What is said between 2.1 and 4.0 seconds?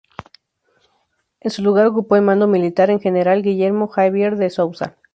el mando militar el general Guilherme